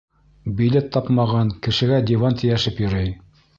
Билет 0.61 0.87
тапмаған, 0.95 1.53
кешегә 1.69 2.01
диван 2.09 2.41
тейәшеп 2.43 2.85
йөрөй! 2.87 3.15